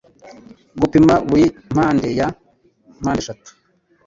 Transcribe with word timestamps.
Gupima 0.79 1.13
buri 1.27 1.45
mpande 1.73 2.07
ya 2.19 2.27
mpandeshatu 2.99 3.49